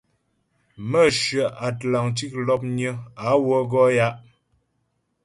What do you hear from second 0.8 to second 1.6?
Mə̌hyə